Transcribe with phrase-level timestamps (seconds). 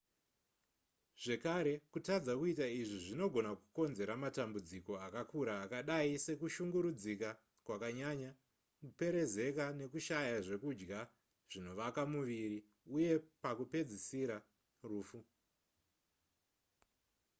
[1.23, 7.29] zvekare kutadza kuita izvi kunogona kukonzera matambudziko akakura akadai sekushungurudzika
[7.65, 8.31] kwakanyanya
[8.79, 10.99] kuperezeka nekushaya zvekudya
[11.49, 12.59] zvinovaka muviri
[12.95, 14.37] uye pakupedzisira
[14.89, 15.19] rufu